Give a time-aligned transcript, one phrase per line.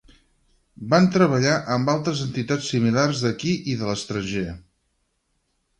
[0.93, 4.49] Van treballar amb altres entitats similars d'aquí i de l'estranger.